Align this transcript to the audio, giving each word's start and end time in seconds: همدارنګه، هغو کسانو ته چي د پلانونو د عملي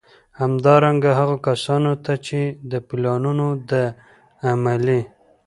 همدارنګه، 0.39 1.11
هغو 1.19 1.37
کسانو 1.47 1.91
ته 2.05 2.13
چي 2.25 2.41
د 2.71 2.73
پلانونو 2.87 3.47
د 3.69 3.71
عملي 4.49 5.01